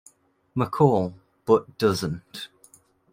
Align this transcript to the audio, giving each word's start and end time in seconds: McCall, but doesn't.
McCall, 0.57 1.13
but 1.45 1.77
doesn't. 1.77 2.47